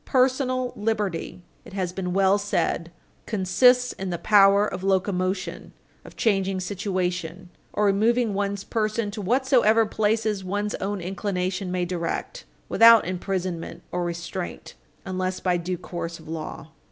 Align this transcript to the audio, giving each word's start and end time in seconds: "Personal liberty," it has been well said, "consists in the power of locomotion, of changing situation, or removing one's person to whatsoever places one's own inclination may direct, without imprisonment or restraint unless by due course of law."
"Personal 0.03 0.73
liberty," 0.75 1.43
it 1.63 1.73
has 1.73 1.93
been 1.93 2.11
well 2.11 2.39
said, 2.39 2.91
"consists 3.27 3.93
in 3.93 4.09
the 4.09 4.17
power 4.17 4.65
of 4.65 4.83
locomotion, 4.83 5.73
of 6.03 6.15
changing 6.15 6.59
situation, 6.59 7.51
or 7.71 7.85
removing 7.85 8.33
one's 8.33 8.63
person 8.63 9.11
to 9.11 9.21
whatsoever 9.21 9.85
places 9.85 10.43
one's 10.43 10.73
own 10.81 11.01
inclination 11.01 11.71
may 11.71 11.85
direct, 11.85 12.45
without 12.67 13.05
imprisonment 13.05 13.83
or 13.91 14.03
restraint 14.03 14.73
unless 15.05 15.39
by 15.39 15.55
due 15.55 15.77
course 15.77 16.17
of 16.17 16.27
law." 16.27 16.71